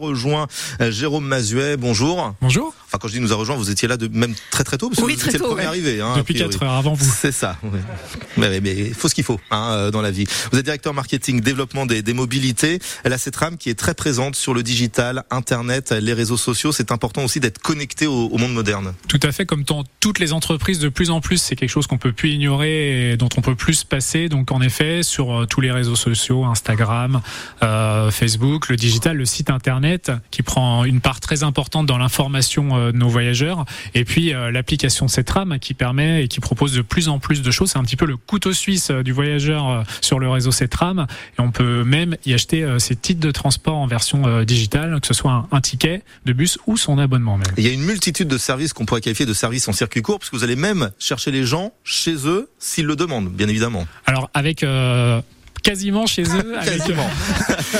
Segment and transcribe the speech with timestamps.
[0.00, 0.46] rejoint
[0.80, 1.76] euh, Jérôme Mazuet.
[1.76, 2.32] Bonjour.
[2.40, 2.74] Bonjour.
[2.92, 4.90] Enfin, quand je dis nous a rejoint, vous étiez là de, même très très tôt,
[4.90, 5.68] parce que Oui, vous très étiez le tôt, premier ouais.
[5.68, 6.00] arrivé.
[6.02, 6.50] Hein, a Depuis priori.
[6.52, 7.10] 4 heures avant vous.
[7.22, 7.56] C'est ça.
[7.62, 7.80] ouais.
[8.36, 10.26] Mais, mais il faut ce qu'il faut hein, euh, dans la vie.
[10.52, 12.80] Vous êtes directeur marketing, développement des, des mobilités.
[13.04, 16.70] La CETRAM qui est très présente sur le digital, Internet, les réseaux sociaux.
[16.72, 18.92] C'est important aussi d'être connecté au, au monde moderne.
[19.08, 21.86] Tout à fait, comme dans toutes les entreprises, de plus en plus, c'est quelque chose
[21.86, 24.28] qu'on peut plus ignorer et dont on peut plus se passer.
[24.28, 27.22] Donc, en effet, sur euh, tous les réseaux sociaux, Instagram,
[27.62, 32.76] euh, Facebook, le digital, le site internet, qui prend une part très importante dans l'information
[32.76, 33.64] euh, nos voyageurs,
[33.94, 37.50] et puis euh, l'application CETRAM qui permet et qui propose de plus en plus de
[37.50, 37.70] choses.
[37.70, 41.06] C'est un petit peu le couteau suisse euh, du voyageur euh, sur le réseau CETRAM,
[41.38, 45.00] et on peut même y acheter euh, ses titres de transport en version euh, digitale,
[45.00, 47.46] que ce soit un, ticket de bus ou son abonnement même.
[47.56, 50.18] Il y a une multitude de services qu'on pourrait qualifier de services en circuit court,
[50.18, 53.86] parce que vous allez même chercher les gens chez eux s'ils le demandent, bien évidemment.
[54.06, 55.20] Alors avec euh,
[55.62, 56.82] quasiment chez eux, avec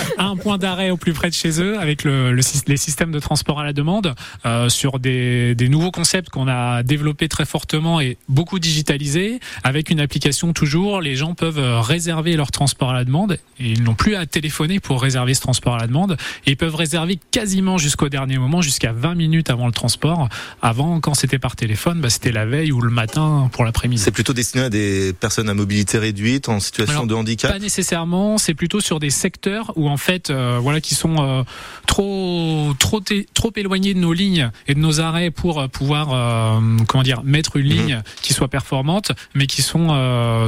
[0.18, 3.18] Un point d'arrêt au plus près de chez eux, avec le, le les systèmes de
[3.18, 4.14] transport à la demande,
[4.46, 9.90] euh, sur des, des nouveaux concepts qu'on a développés très fortement et beaucoup digitalisés, avec
[9.90, 13.82] une application toujours, les gens peuvent euh, réserver leur transport à la demande et ils
[13.82, 17.18] n'ont plus à téléphoner pour réserver ce transport à la demande et ils peuvent réserver
[17.30, 20.28] quasiment jusqu'au dernier moment, jusqu'à 20 minutes avant le transport.
[20.60, 24.02] Avant, quand c'était par téléphone, bah, c'était la veille ou le matin pour l'après-midi.
[24.02, 27.52] C'est plutôt destiné à des personnes à mobilité réduite, en situation Alors, de handicap?
[27.52, 31.42] Pas nécessairement, c'est plutôt sur des secteurs où en fait, euh, voilà, qui sont euh,
[31.86, 33.00] trop, trop,
[33.34, 37.22] trop éloignés de nos lignes et de nos arrêts pour euh, pouvoir, euh, comment dire,
[37.24, 39.88] mettre une ligne qui soit performante, mais qui sont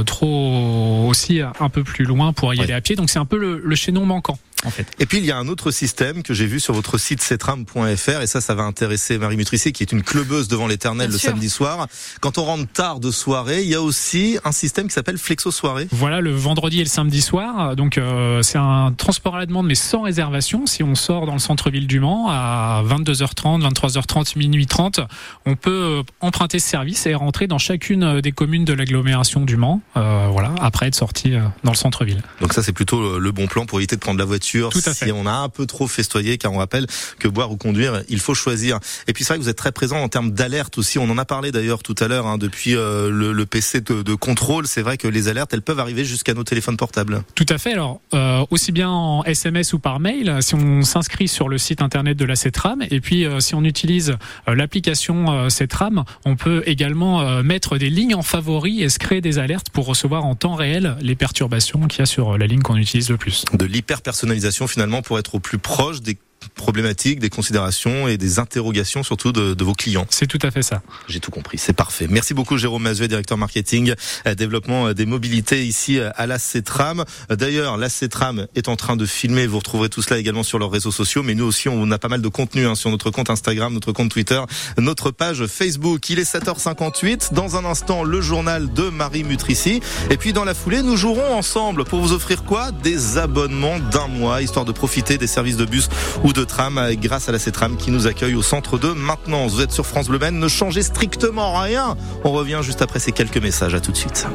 [0.05, 2.63] trop aussi un peu plus loin pour y Ouais.
[2.63, 2.95] aller à pied.
[2.95, 4.37] Donc c'est un peu le, le chaînon manquant.
[4.65, 4.87] En fait.
[4.99, 8.21] Et puis il y a un autre système que j'ai vu sur votre site cetram.fr
[8.21, 11.31] et ça, ça va intéresser Marie Mutrici qui est une clubeuse devant l'éternel le sûr.
[11.31, 11.87] samedi soir.
[12.21, 15.51] Quand on rentre tard de soirée, il y a aussi un système qui s'appelle Flexo
[15.51, 15.87] Soirée.
[15.91, 17.75] Voilà le vendredi et le samedi soir.
[17.75, 20.65] Donc euh, c'est un transport à la demande mais sans réservation.
[20.65, 25.01] Si on sort dans le centre-ville du Mans à 22h30, 23h30, minuit 30,
[25.45, 29.57] on peut euh, emprunter ce service et rentrer dans chacune des communes de l'agglomération du
[29.57, 29.81] Mans.
[29.97, 32.21] euh, voilà, après être sorti euh, dans le centre-ville.
[32.41, 34.93] Donc ça, c'est plutôt le bon plan pour éviter de prendre la voiture Tout à
[34.93, 35.11] si fait.
[35.11, 36.87] on a un peu trop festoyé, car on rappelle
[37.19, 38.79] que boire ou conduire, il faut choisir.
[39.07, 40.97] Et puis c'est vrai que vous êtes très présent en termes d'alerte aussi.
[40.99, 44.01] On en a parlé d'ailleurs tout à l'heure hein, depuis euh, le, le PC de,
[44.01, 44.67] de contrôle.
[44.67, 47.23] C'est vrai que les alertes, elles peuvent arriver jusqu'à nos téléphones portables.
[47.35, 47.73] Tout à fait.
[47.73, 51.81] Alors, euh, aussi bien en SMS ou par mail, si on s'inscrit sur le site
[51.81, 54.17] internet de la CETRAM, et puis euh, si on utilise
[54.47, 59.69] l'application CETRAM, on peut également mettre des lignes en favori et se créer des alertes
[59.69, 63.09] pour recevoir en temps réel les perturbations qu'il y a sur la ligne qu'on utilise
[63.09, 63.45] le plus.
[63.53, 66.17] De l'hyper personnalisation finalement pour être au plus proche des
[66.49, 70.05] problématiques, des considérations et des interrogations surtout de, de vos clients.
[70.09, 70.81] C'est tout à fait ça.
[71.07, 72.07] J'ai tout compris, c'est parfait.
[72.09, 73.93] Merci beaucoup Jérôme Mazuet, directeur marketing,
[74.27, 77.03] euh, développement euh, des mobilités ici euh, à la CETRAM.
[77.29, 80.71] D'ailleurs, la CETRAM est en train de filmer, vous retrouverez tout cela également sur leurs
[80.71, 83.29] réseaux sociaux, mais nous aussi on a pas mal de contenu hein, sur notre compte
[83.29, 84.41] Instagram, notre compte Twitter,
[84.77, 86.09] notre page Facebook.
[86.09, 90.53] Il est 7h58, dans un instant le journal de Marie Mutrici, et puis dans la
[90.53, 92.71] foulée nous jouerons ensemble pour vous offrir quoi?
[92.71, 95.89] Des abonnements d'un mois, histoire de profiter des services de bus
[96.23, 99.53] ou de tram euh, grâce à la CETRAM qui nous accueille au centre de maintenance.
[99.53, 101.95] Vous êtes sur France Bleu Maine, ne changez strictement rien.
[102.23, 103.73] On revient juste après ces quelques messages.
[103.73, 104.27] À tout de suite.